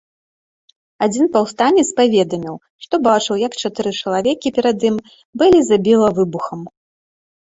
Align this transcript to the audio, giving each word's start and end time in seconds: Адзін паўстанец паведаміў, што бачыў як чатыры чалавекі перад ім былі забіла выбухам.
Адзін 1.05 1.25
паўстанец 1.35 1.83
паведаміў, 1.99 2.55
што 2.85 2.93
бачыў 3.07 3.35
як 3.47 3.53
чатыры 3.61 3.91
чалавекі 4.05 4.53
перад 4.59 4.77
ім 4.93 4.99
былі 5.43 5.59
забіла 5.69 6.07
выбухам. 6.23 6.59